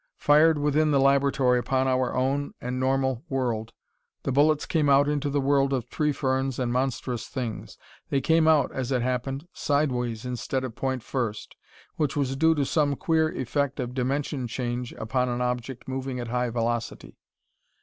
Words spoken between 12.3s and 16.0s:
due to some queer effect of dimension change upon an object